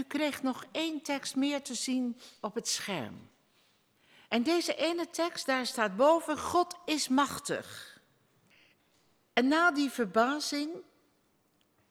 [0.00, 3.30] u kreeg nog één tekst meer te zien op het scherm.
[4.28, 8.00] En deze ene tekst, daar staat boven, God is machtig.
[9.32, 10.70] En na die verbazing,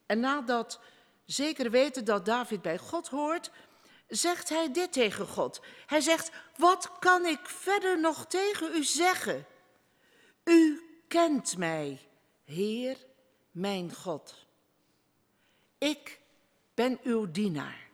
[0.06, 0.80] en nadat
[1.26, 3.52] zeker weten dat David bij God hoort,
[4.08, 5.62] zegt hij dit tegen God.
[5.86, 9.46] Hij zegt, wat kan ik verder nog tegen u zeggen?
[10.44, 12.10] U kent mij,
[12.44, 12.98] Heer,
[13.52, 14.46] mijn God.
[15.78, 16.20] Ik
[16.74, 17.89] ben uw dienaar.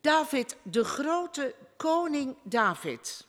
[0.00, 3.26] David, de grote koning David.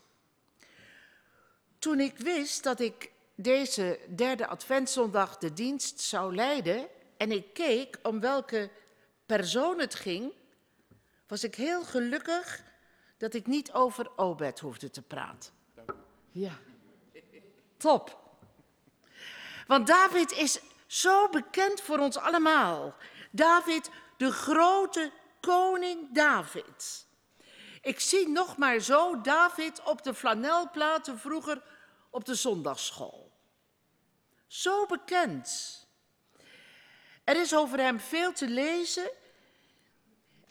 [1.79, 6.87] Toen ik wist dat ik deze derde adventszondag de dienst zou leiden
[7.17, 8.69] en ik keek om welke
[9.25, 10.33] persoon het ging,
[11.27, 12.63] was ik heel gelukkig
[13.17, 15.53] dat ik niet over Obed hoefde te praten.
[16.31, 16.57] Ja,
[17.77, 18.17] top.
[19.67, 22.95] Want David is zo bekend voor ons allemaal.
[23.31, 25.11] David, de grote
[25.49, 27.05] koning David.
[27.81, 31.61] Ik zie nog maar zo David op de flanelplaten vroeger
[32.09, 33.31] op de zondagsschool.
[34.47, 35.47] Zo bekend.
[37.23, 39.11] Er is over hem veel te lezen.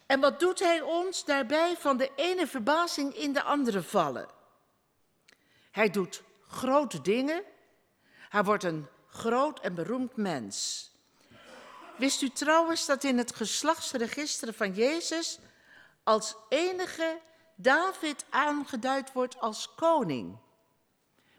[0.06, 4.28] En wat doet hij ons daarbij van de ene verbazing in de andere vallen?
[5.70, 7.42] Hij doet grote dingen.
[8.28, 10.90] Hij wordt een groot en beroemd mens.
[11.98, 15.38] Wist u trouwens dat in het geslachtsregister van Jezus
[16.02, 17.18] als enige
[17.54, 20.38] David aangeduid wordt als koning?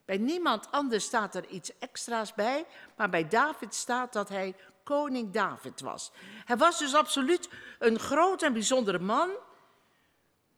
[0.05, 2.65] Bij niemand anders staat er iets extra's bij,
[2.95, 6.11] maar bij David staat dat hij koning David was.
[6.45, 7.49] Hij was dus absoluut
[7.80, 9.30] een groot en bijzondere man.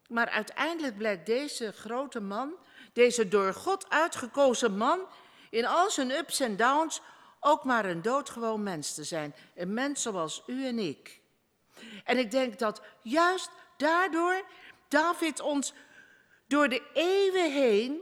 [0.07, 2.53] Maar uiteindelijk blijkt deze grote man,
[2.93, 4.99] deze door God uitgekozen man,
[5.49, 7.01] in al zijn ups en downs
[7.43, 9.35] ook maar een doodgewoon mens te zijn.
[9.55, 11.21] Een mens zoals u en ik.
[12.03, 14.45] En ik denk dat juist daardoor
[14.87, 15.73] David ons
[16.47, 18.01] door de eeuwen heen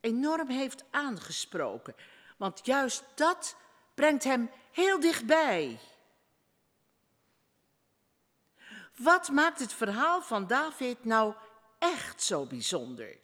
[0.00, 1.94] enorm heeft aangesproken.
[2.36, 3.56] Want juist dat
[3.94, 5.78] brengt hem heel dichtbij.
[8.96, 11.34] Wat maakt het verhaal van David nou
[11.78, 13.18] echt zo bijzonder?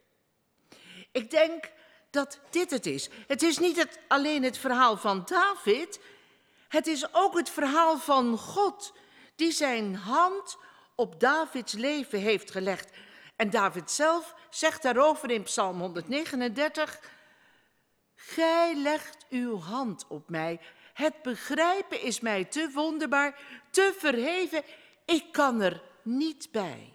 [1.12, 1.70] Ik denk
[2.12, 3.08] dat dit het is.
[3.26, 6.00] Het is niet het, alleen het verhaal van David,
[6.68, 8.92] het is ook het verhaal van God,
[9.36, 10.58] die zijn hand
[10.94, 12.90] op Davids leven heeft gelegd.
[13.36, 17.00] En David zelf zegt daarover in Psalm 139,
[18.14, 20.60] Gij legt uw hand op mij.
[20.92, 23.40] Het begrijpen is mij te wonderbaar,
[23.70, 24.62] te verheven.
[25.04, 26.92] Ik kan er niet bij.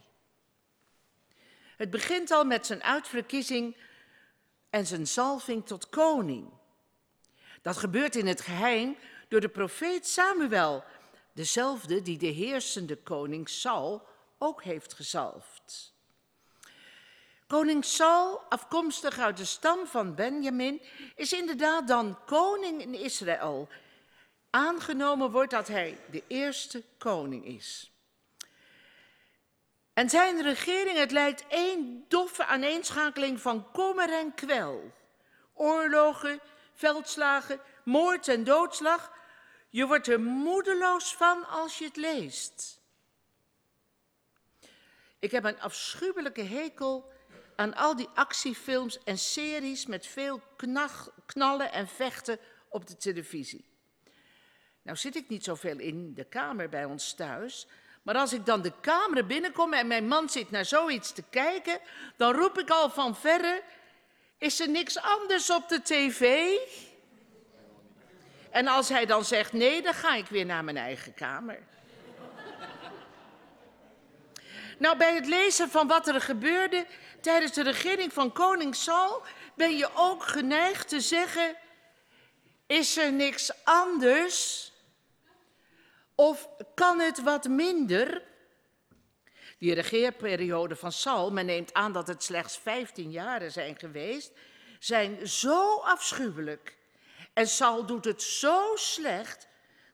[1.78, 3.76] Het begint al met zijn uitverkiezing
[4.78, 6.50] en zijn zalving tot koning.
[7.62, 10.84] Dat gebeurt in het geheim door de profeet Samuel,
[11.34, 15.94] dezelfde die de heersende koning Saul ook heeft gezalfd.
[17.48, 20.82] Koning Saul, afkomstig uit de stam van Benjamin,
[21.16, 23.68] is inderdaad dan koning in Israël.
[24.50, 27.92] Aangenomen wordt dat hij de eerste koning is.
[29.98, 34.94] En zijn regering, het lijkt één doffe aaneenschakeling van kommer en kwel.
[35.54, 36.40] Oorlogen,
[36.74, 39.12] veldslagen, moord en doodslag.
[39.70, 42.82] Je wordt er moedeloos van als je het leest.
[45.20, 47.12] Ik heb een afschuwelijke hekel
[47.56, 50.42] aan al die actiefilms en series met veel
[51.26, 53.66] knallen en vechten op de televisie.
[54.82, 57.68] Nou zit ik niet zoveel in de kamer bij ons thuis,
[58.08, 61.80] maar als ik dan de kamer binnenkom en mijn man zit naar zoiets te kijken,
[62.16, 63.64] dan roep ik al van verre:
[64.38, 66.54] Is er niks anders op de tv?
[68.50, 71.60] En als hij dan zegt nee, dan ga ik weer naar mijn eigen kamer.
[74.78, 76.86] Nou, bij het lezen van wat er gebeurde
[77.22, 79.22] tijdens de regering van koning Saul
[79.56, 81.56] ben je ook geneigd te zeggen:
[82.68, 84.72] Is er niks anders?
[86.20, 88.24] Of kan het wat minder?
[89.58, 94.32] Die regeerperiode van Saul, men neemt aan dat het slechts 15 jaren zijn geweest,
[94.80, 96.78] zijn zo afschuwelijk.
[97.34, 99.48] En Saul doet het zo slecht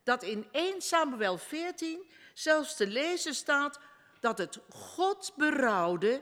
[0.03, 3.79] dat in 1 Samuel 14 zelfs te lezen staat
[4.19, 6.21] dat het God berouwde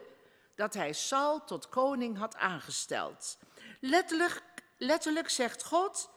[0.56, 3.38] dat hij Saul tot koning had aangesteld.
[3.80, 4.44] Letterlijk,
[4.77, 6.09] letterlijk zegt God,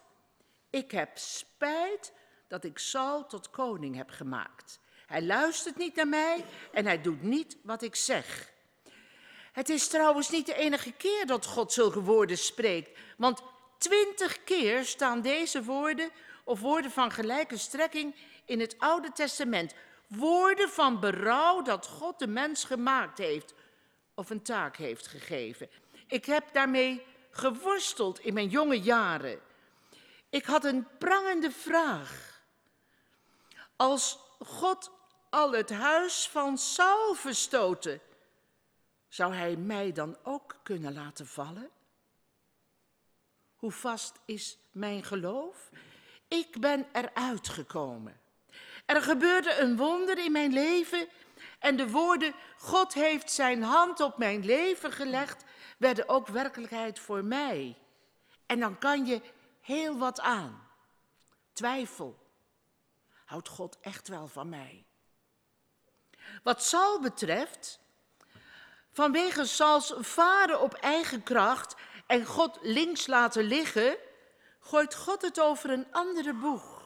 [0.70, 2.12] ik heb spijt
[2.54, 4.78] dat ik Saul tot koning heb gemaakt.
[5.06, 8.52] Hij luistert niet naar mij en hij doet niet wat ik zeg.
[9.52, 13.42] Het is trouwens niet de enige keer dat God zulke woorden spreekt, want
[13.78, 16.10] twintig keer staan deze woorden
[16.44, 18.14] of woorden van gelijke strekking
[18.44, 19.74] in het Oude Testament.
[20.06, 23.54] Woorden van berouw dat God de mens gemaakt heeft
[24.14, 25.68] of een taak heeft gegeven.
[26.06, 29.40] Ik heb daarmee geworsteld in mijn jonge jaren.
[30.30, 32.33] Ik had een prangende vraag.
[33.76, 34.90] Als God
[35.30, 38.00] al het huis van Saul verstoten,
[39.08, 41.70] zou hij mij dan ook kunnen laten vallen?
[43.56, 45.70] Hoe vast is mijn geloof?
[46.28, 48.20] Ik ben eruit gekomen.
[48.86, 51.08] Er gebeurde een wonder in mijn leven
[51.58, 55.44] en de woorden God heeft zijn hand op mijn leven gelegd
[55.78, 57.78] werden ook werkelijkheid voor mij.
[58.46, 59.20] En dan kan je
[59.60, 60.68] heel wat aan.
[61.52, 62.23] Twijfel.
[63.24, 64.84] Houdt God echt wel van mij?
[66.42, 67.80] Wat Saul betreft,
[68.92, 71.74] vanwege Sauls varen op eigen kracht
[72.06, 73.96] en God links laten liggen,
[74.60, 76.82] gooit God het over een andere boeg.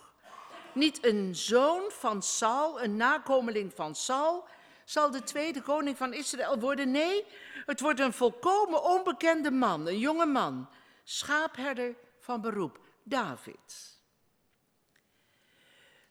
[0.72, 4.44] Niet een zoon van Saul, een nakomeling van Saul,
[4.84, 6.90] zal de tweede koning van Israël worden.
[6.90, 7.26] Nee,
[7.66, 10.68] het wordt een volkomen onbekende man, een jonge man,
[11.04, 13.97] schaapherder van beroep, David.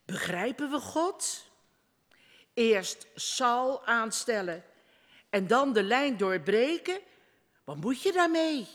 [0.08, 1.46] Begrijpen we God?
[2.54, 4.64] Eerst Saul aanstellen
[5.30, 7.00] en dan de lijn doorbreken.
[7.64, 8.68] Wat moet je daarmee?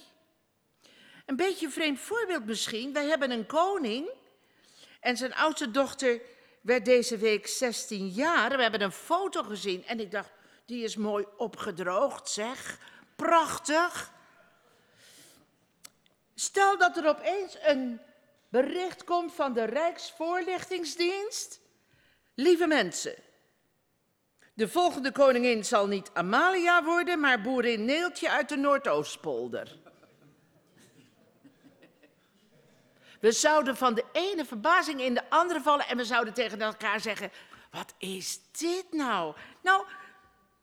[1.26, 2.93] Een beetje een vreemd voorbeeld misschien.
[2.93, 4.11] Wij hebben een koning
[5.00, 6.20] en zijn oudste dochter
[6.61, 8.56] werd deze week 16 jaar.
[8.56, 10.31] We hebben een foto gezien en ik dacht,
[10.67, 12.78] die is mooi opgedroogd, zeg.
[13.17, 14.12] Prachtig.
[16.35, 18.00] Stel dat er opeens een
[18.52, 21.60] bericht komt van de Rijksvoorlichtingsdienst.
[22.34, 23.14] Lieve mensen,
[24.54, 29.81] de volgende koningin zal niet Amalia worden, maar boerin Neeltje uit de Noordoostpolder.
[33.20, 37.00] We zouden van de ene verbazing in de andere vallen en we zouden tegen elkaar
[37.00, 37.31] zeggen:
[37.70, 39.34] Wat is dit nou?
[39.62, 39.87] Nou,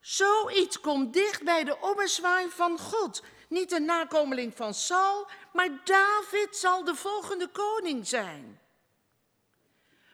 [0.01, 3.24] zoiets komt dicht bij de ommezwaai van God.
[3.50, 8.60] Niet een nakomeling van Saul, maar David zal de volgende koning zijn.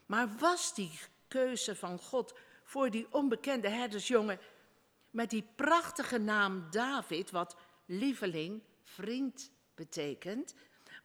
[0.05, 2.33] Maar was die keuze van God
[2.63, 4.39] voor die onbekende herdersjongen
[5.11, 7.55] met die prachtige naam David, wat
[7.85, 10.53] lieveling, vriend betekent,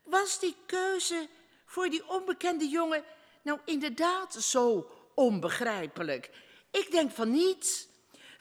[0.03, 1.27] was die keuze
[1.65, 3.03] voor die onbekende jongen
[3.41, 6.31] nou inderdaad zo onbegrijpelijk?
[6.71, 7.89] Ik denk van niet.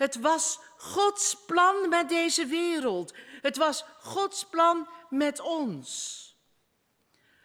[0.00, 3.14] Het was Gods plan met deze wereld.
[3.40, 6.18] Het was Gods plan met ons.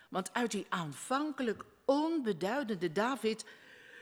[0.09, 3.45] Want uit die aanvankelijk onbeduidende David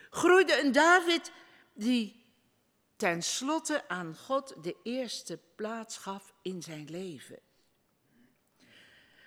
[0.09, 1.31] groeide een David
[1.73, 2.25] die
[2.95, 7.39] tenslotte aan God de eerste plaats gaf in zijn leven.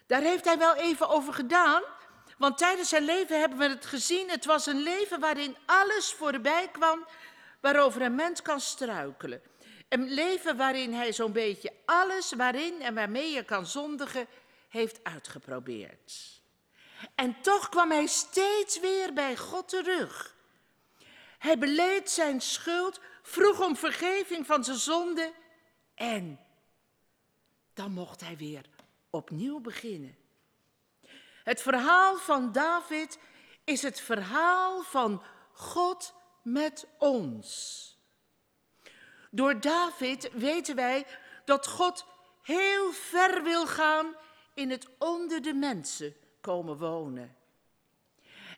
[0.07, 1.83] Daar heeft hij wel even over gedaan,
[2.39, 4.31] want tijdens zijn leven hebben we het gezien.
[4.31, 7.07] Het was een leven waarin alles voorbij kwam
[7.73, 9.43] waarover een mens kan struikelen.
[9.89, 14.27] Een leven waarin hij zo'n beetje alles waarin en waarmee je kan zondigen
[14.69, 16.41] heeft uitgeprobeerd.
[17.15, 20.35] En toch kwam hij steeds weer bij God terug.
[21.39, 25.33] Hij beleed zijn schuld, vroeg om vergeving van zijn zonde
[25.95, 26.41] en
[27.75, 28.65] dan mocht hij weer
[29.11, 30.17] opnieuw beginnen.
[31.45, 33.19] Het verhaal van David
[33.65, 35.23] is het verhaal van
[35.53, 36.15] God
[36.47, 37.83] met ons.
[39.31, 41.07] Door David weten wij
[41.45, 42.07] dat God
[42.43, 44.15] heel ver wil gaan
[44.55, 47.37] in het onder de mensen komen wonen.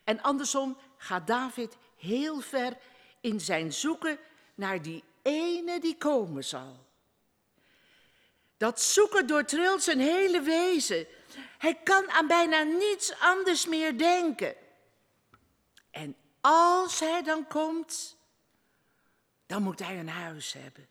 [0.05, 2.77] En andersom gaat David heel ver
[3.21, 4.19] in zijn zoeken
[4.55, 6.87] naar die ene die komen zal.
[8.57, 11.07] Dat zoeken doortrilt zijn hele wezen.
[11.59, 14.55] Hij kan aan bijna niets anders meer denken.
[15.91, 18.17] En als hij dan komt,
[19.47, 20.89] dan moet hij een huis hebben.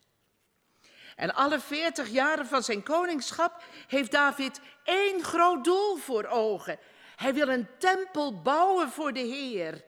[1.16, 6.80] En alle veertig jaren van zijn koningschap heeft David één groot doel voor ogen.
[7.16, 9.86] Hij wil een tempel bouwen voor de Heer.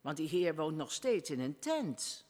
[0.00, 2.25] Want die Heer woont nog steeds in een tent.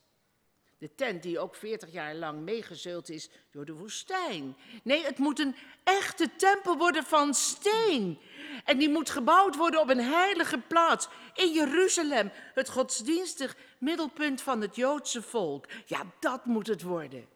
[0.78, 4.56] De tent die ook 40 jaar lang meegezult is door de woestijn.
[4.82, 8.20] Nee, het moet een echte tempel worden van steen.
[8.64, 14.60] En die moet gebouwd worden op een heilige plaats in Jeruzalem, het godsdienstig middelpunt van
[14.60, 15.66] het Joodse volk.
[15.86, 17.28] Ja, dat moet het worden.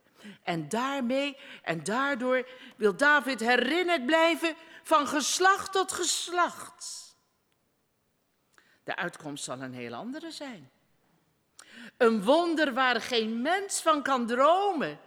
[0.42, 7.16] En daarmee en daardoor wil David herinnerd blijven van geslacht tot geslacht.
[8.84, 10.70] De uitkomst zal een heel andere zijn.
[11.96, 15.00] Een wonder waar geen mens van kan dromen.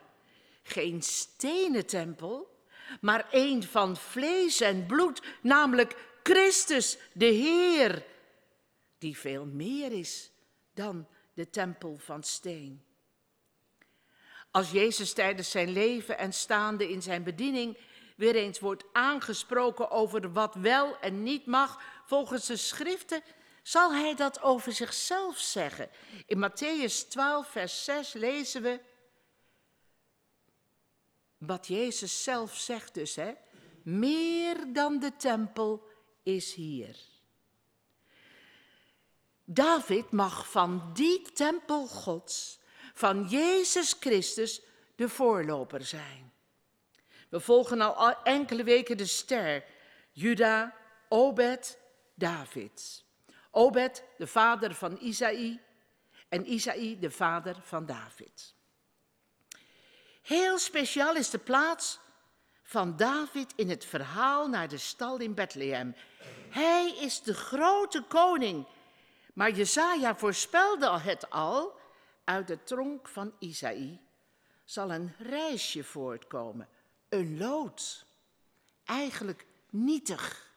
[0.63, 2.61] Geen stenen tempel,
[3.01, 8.03] maar één van vlees en bloed, namelijk Christus, de Heer,
[8.97, 10.31] die veel meer is
[10.73, 12.83] dan de tempel van steen.
[14.51, 17.77] Als Jezus tijdens zijn leven en staande in zijn bediening
[18.15, 23.21] weer eens wordt aangesproken over wat wel en niet mag volgens de schriften,
[23.63, 25.89] zal hij dat over zichzelf zeggen.
[26.25, 28.79] In Matthäus 12, vers 6 lezen we
[31.37, 33.33] wat Jezus zelf zegt dus, hè?
[33.83, 35.87] Meer dan de tempel
[36.23, 36.95] is hier.
[39.45, 42.59] David mag van die tempel Gods,
[42.93, 44.61] van Jezus Christus,
[44.95, 46.33] de voorloper zijn.
[47.29, 49.65] We volgen al enkele weken de ster,
[50.11, 50.75] Juda,
[51.09, 51.79] Obed,
[52.15, 53.02] David.
[53.55, 55.61] Obed, de vader van Isaï,
[56.29, 58.53] en Isaï, de vader van David.
[60.21, 61.99] Heel speciaal is de plaats
[62.63, 65.95] van David in het verhaal naar de stal in Bethlehem.
[66.49, 68.65] Hij is de grote koning,
[69.33, 71.79] maar Jezaja voorspelde het al,
[72.23, 73.99] uit de tronk van Isaï
[74.65, 76.69] zal een reisje voortkomen,
[77.09, 78.05] een lood.
[78.85, 80.51] Eigenlijk nietig,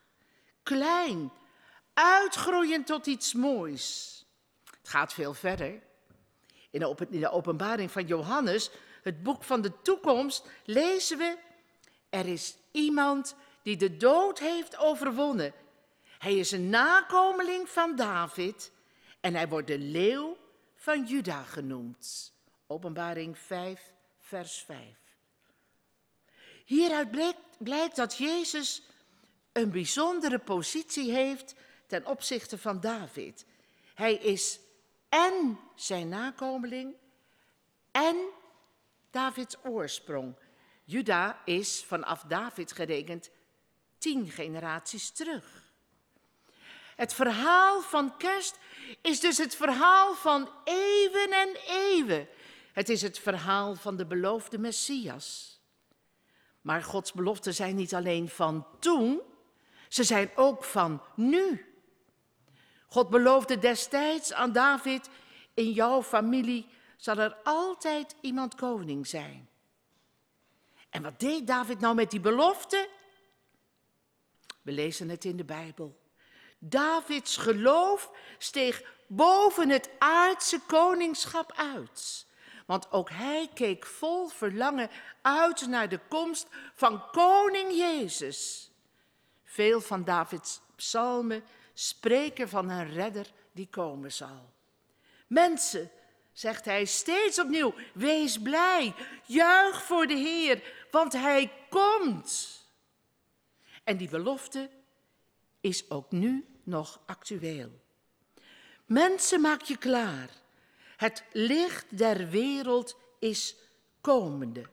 [0.63, 1.33] klein,
[1.97, 4.15] uitgroeien tot iets moois.
[4.65, 5.83] Het gaat veel verder.
[6.71, 8.71] In de openbaring van Johannes,
[9.03, 11.37] het boek van de toekomst, lezen we:
[12.11, 15.53] Er is iemand die de dood heeft overwonnen.
[16.19, 18.73] Hij is een nakomeling van David
[19.21, 20.37] en hij wordt de leeuw
[20.75, 22.33] van Juda genoemd.
[22.67, 24.79] Openbaring 5, vers 5.
[26.65, 28.83] Hieruit blijkt, blijkt dat Jezus
[29.53, 31.55] een bijzondere positie heeft
[31.87, 33.45] ten opzichte van David.
[33.95, 34.61] Hij is
[35.09, 36.95] en zijn nakomeling
[37.91, 38.17] en
[39.11, 40.35] Davids oorsprong.
[40.85, 43.31] Juda is vanaf David gerekend
[43.99, 45.65] tien generaties terug.
[46.97, 48.59] Het verhaal van kerst
[49.03, 52.29] is dus het verhaal van eeuwen en eeuwen.
[52.73, 55.61] Het is het verhaal van de beloofde Messias.
[56.61, 59.21] Maar Gods beloften zijn niet alleen van toen,
[59.89, 61.66] ze zijn ook van nu.
[62.87, 65.09] God beloofde destijds aan David,
[65.55, 66.67] in jouw familie
[66.97, 69.49] zal er altijd iemand koning zijn.
[70.91, 72.89] En wat deed David nou met die belofte?
[74.63, 76.01] We lezen het in de Bijbel.
[76.59, 82.27] Davids geloof steeg boven het aardse koningschap uit.
[82.67, 84.91] Want ook hij keek vol verlangen
[85.23, 88.71] uit naar de komst van koning Jezus.
[89.45, 91.45] Veel van Davids psalmen
[91.79, 94.53] spreken van een redder die komen zal.
[95.27, 95.91] Mensen,
[96.33, 98.95] zegt hij steeds opnieuw, wees blij,
[99.27, 102.65] juich voor de Heer, want hij komt.
[103.85, 104.71] En die belofte
[105.61, 107.81] is ook nu nog actueel.
[108.85, 110.31] Mensen, maak je klaar.
[110.97, 113.57] Het licht der wereld is
[114.01, 114.67] komende.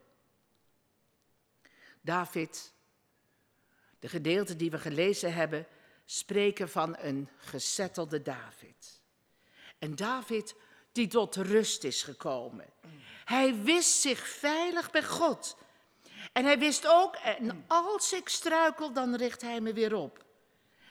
[2.02, 2.74] David,
[4.00, 5.68] de gedeelten die we gelezen hebben,
[6.14, 9.02] spreken van een gezettelde David.
[9.80, 10.56] En David
[10.92, 12.66] die tot rust is gekomen.
[13.26, 15.58] Hij wist zich veilig bij God.
[16.34, 20.26] En hij wist ook, en als ik struikel, dan richt hij me weer op.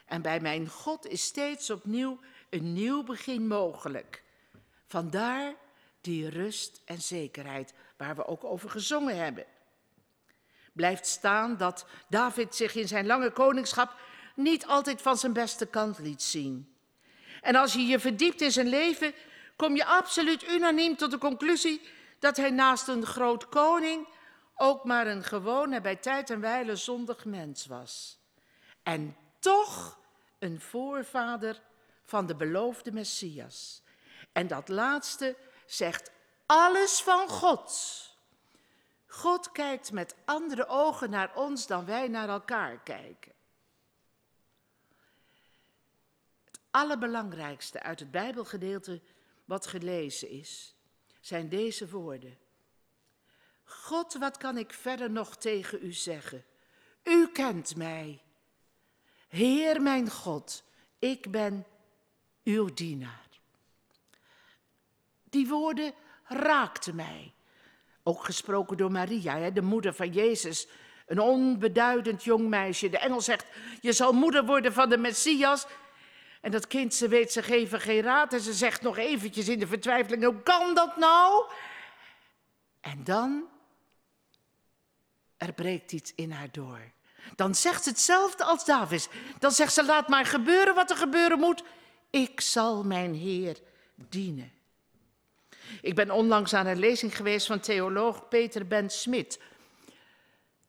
[0.07, 4.23] En bij mijn God is steeds opnieuw een nieuw begin mogelijk.
[4.87, 5.55] Vandaar
[6.01, 9.47] die rust en zekerheid waar we ook over gezongen hebben.
[10.73, 14.01] Blijft staan dat David zich in zijn lange koningschap
[14.35, 16.75] niet altijd van zijn beste kant liet zien.
[17.41, 19.15] En als je je verdiept in zijn leven,
[19.57, 21.81] kom je absoluut unaniem tot de conclusie
[22.19, 24.07] dat hij naast een groot koning
[24.57, 28.19] ook maar een gewone, bij tijd en wijle zondig mens was.
[28.83, 29.99] En toch
[30.39, 31.63] een voorvader
[32.05, 33.83] van de beloofde Messias.
[34.33, 35.37] En dat laatste
[35.67, 36.11] zegt
[36.47, 38.01] alles van God.
[39.07, 43.33] God kijkt met andere ogen naar ons dan wij naar elkaar kijken.
[46.45, 49.01] Het allerbelangrijkste uit het Bijbelgedeelte
[49.45, 50.75] wat gelezen is,
[51.21, 52.39] zijn deze woorden.
[53.65, 56.45] God, wat kan ik verder nog tegen u zeggen?
[57.03, 58.23] U kent mij.
[59.29, 60.65] Heer mijn God,
[60.99, 61.67] ik ben
[62.45, 63.29] uw dienaar.
[65.31, 67.33] Die woorden raakten mij.
[68.03, 70.69] Ook gesproken door Maria, de moeder van Jezus,
[71.07, 72.89] een onbeduidend jong meisje.
[72.89, 73.47] De engel zegt,
[73.81, 75.67] je zal moeder worden van de Messias.
[76.43, 79.59] En dat kind, ze weet, ze geven geen raad en ze zegt nog eventjes in
[79.59, 81.45] de vertwijfeling, hoe kan dat nou?
[82.81, 83.49] En dan,
[85.37, 86.81] er breekt iets in haar door.
[87.37, 89.09] Dan zegt ze hetzelfde als David.
[89.39, 91.63] Dan zegt ze, laat maar gebeuren wat er gebeuren moet.
[92.11, 93.57] Ik zal mijn Heer
[93.95, 94.53] dienen.
[95.81, 99.41] Ik ben onlangs aan een lezing geweest van theoloog Peter Ben Smit.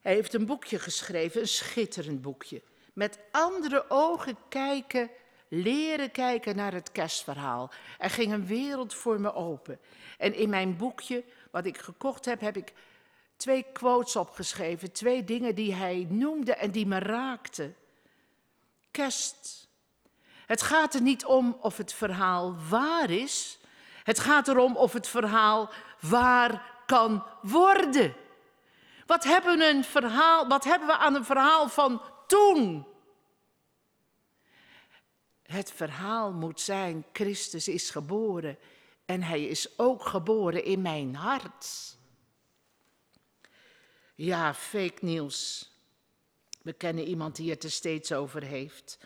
[0.01, 2.62] Hij heeft een boekje geschreven, een schitterend boekje.
[2.94, 5.10] Met andere ogen kijken,
[5.53, 7.72] leren kijken naar het kerstverhaal.
[7.98, 9.79] Er ging een wereld voor me open.
[10.17, 12.74] En in mijn boekje, wat ik gekocht heb, heb ik
[13.38, 14.91] twee quotes opgeschreven.
[14.91, 17.75] Twee dingen die hij noemde en die me raakten.
[18.91, 19.67] Kerst.
[20.45, 23.60] Het gaat er niet om of het verhaal waar is.
[24.03, 25.69] Het gaat erom of het verhaal
[26.00, 28.15] waar kan worden.
[29.05, 32.92] Wat hebben, een verhaal, wat hebben we aan een verhaal van toen?
[35.53, 38.57] Het verhaal moet zijn, Christus is geboren
[39.05, 41.95] en hij is ook geboren in mijn hart.
[44.15, 45.72] Ja, fake nieuws.
[46.62, 48.98] We kennen iemand die het er steeds over heeft.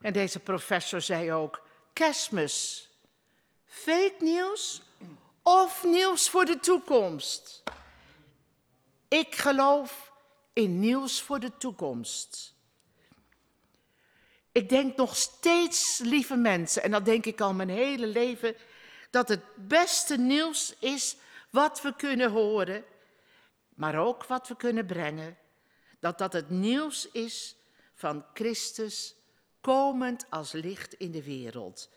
[0.00, 2.88] En deze professor zei ook, kerstmis,
[3.64, 4.82] fake nieuws
[5.42, 7.62] of nieuws voor de toekomst?
[9.08, 10.12] Ik geloof
[10.52, 12.56] in nieuws voor de toekomst.
[14.58, 18.56] Ik denk nog steeds, lieve mensen, en dat denk ik al mijn hele leven,
[19.10, 21.16] dat het beste nieuws is
[21.50, 22.84] wat we kunnen horen,
[23.74, 25.38] maar ook wat we kunnen brengen.
[26.00, 27.56] Dat dat het nieuws is
[27.94, 29.14] van Christus
[29.60, 31.90] komend als licht in de wereld.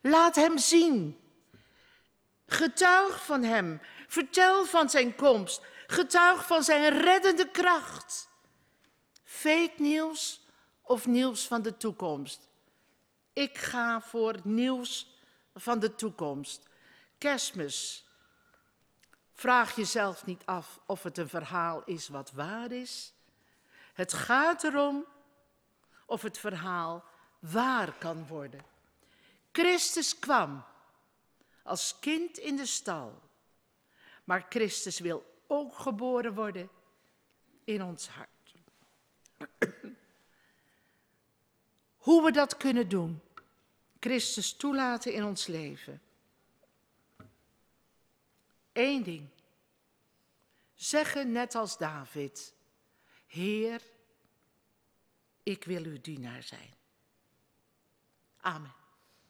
[0.00, 1.20] Laat hem zien.
[2.46, 3.80] Getuig van hem.
[4.08, 5.62] Vertel van zijn komst.
[5.86, 8.28] Getuig van zijn reddende kracht.
[9.24, 10.39] Fake nieuws
[10.90, 12.48] of nieuws van de toekomst?
[13.32, 15.18] Ik ga voor nieuws
[15.54, 16.68] van de toekomst.
[17.18, 18.04] Kerstmis.
[19.34, 23.12] Vraag jezelf niet af of het een verhaal is wat waar is.
[23.92, 25.04] Het gaat erom
[26.06, 27.04] of het verhaal
[27.38, 28.64] waar kan worden.
[29.52, 30.64] Christus kwam
[31.62, 33.20] als kind in de stal,
[34.24, 36.70] maar Christus wil ook geboren worden
[37.64, 38.28] in ons hart.
[42.00, 43.20] Hoe we dat kunnen doen,
[44.00, 46.02] Christus toelaten in ons leven.
[48.72, 49.28] Eén ding.
[50.74, 52.54] Zeggen net als David,
[53.26, 53.82] Heer,
[55.42, 56.74] ik wil uw dienaar zijn.
[58.40, 58.79] Amen.